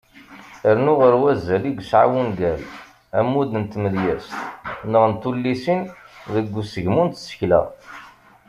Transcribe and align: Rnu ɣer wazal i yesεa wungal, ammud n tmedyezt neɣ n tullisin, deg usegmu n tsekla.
Rnu 0.75 0.93
ɣer 1.01 1.13
wazal 1.21 1.63
i 1.65 1.71
yesεa 1.77 2.07
wungal, 2.13 2.61
ammud 3.19 3.49
n 3.55 3.63
tmedyezt 3.73 4.33
neɣ 4.91 5.03
n 5.07 5.13
tullisin, 5.21 5.81
deg 6.33 6.55
usegmu 6.59 7.03
n 7.05 7.09
tsekla. 7.09 7.61